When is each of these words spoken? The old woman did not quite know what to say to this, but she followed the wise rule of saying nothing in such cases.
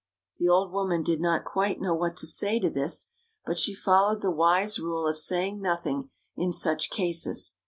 The 0.39 0.49
old 0.49 0.71
woman 0.71 1.03
did 1.03 1.21
not 1.21 1.45
quite 1.45 1.79
know 1.79 1.93
what 1.93 2.17
to 2.17 2.25
say 2.25 2.59
to 2.61 2.71
this, 2.71 3.05
but 3.45 3.59
she 3.59 3.75
followed 3.75 4.21
the 4.23 4.31
wise 4.31 4.79
rule 4.79 5.05
of 5.05 5.15
saying 5.19 5.61
nothing 5.61 6.09
in 6.35 6.51
such 6.51 6.89
cases. 6.89 7.53